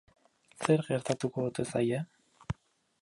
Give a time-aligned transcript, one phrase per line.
[0.67, 2.01] Zer gertatuko ote zaie?